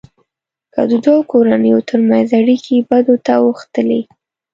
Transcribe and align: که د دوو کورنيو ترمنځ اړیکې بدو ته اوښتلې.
که 0.73 0.81
د 0.91 0.93
دوو 1.05 1.21
کورنيو 1.31 1.79
ترمنځ 1.89 2.29
اړیکې 2.39 2.77
بدو 2.89 3.15
ته 3.25 3.33
اوښتلې. 3.45 4.01